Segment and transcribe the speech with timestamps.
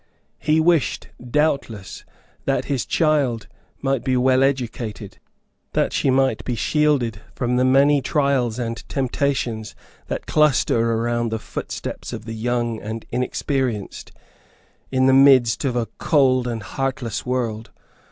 [0.39, 2.05] He wished, doubtless,
[2.45, 3.47] that his child
[3.83, 5.19] might be well educated;
[5.73, 9.75] that she might be shielded from the many trials and temptations
[10.07, 14.11] that cluster around the footsteps of the young and inexperienced,
[14.91, 17.69] in the midst of a cold and heartless world.